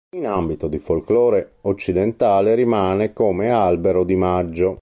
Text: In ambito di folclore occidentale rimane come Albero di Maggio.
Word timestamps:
In 0.15 0.25
ambito 0.25 0.67
di 0.67 0.79
folclore 0.79 1.57
occidentale 1.61 2.55
rimane 2.55 3.13
come 3.13 3.49
Albero 3.51 4.03
di 4.03 4.15
Maggio. 4.15 4.79